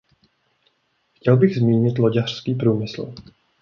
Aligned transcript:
Chtěl 1.15 1.37
bych 1.37 1.55
zmínit 1.55 1.97
loďařský 1.99 2.55
průmysl. 2.55 3.13